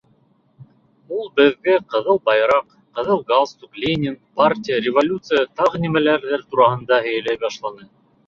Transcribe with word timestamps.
Ул 1.15 1.27
беҙгә 1.39 1.73
ҡыҙыл 1.95 2.19
байраҡ, 2.29 2.71
ҡыҙыл 2.99 3.21
галстук, 3.27 3.69
Ленин, 3.83 4.17
партия, 4.41 4.81
революция, 4.87 5.45
тағы 5.61 5.83
нимәләрҙер 5.87 6.47
тураһында 6.55 6.99
һөйләй 7.09 7.41
башланы. 7.45 7.87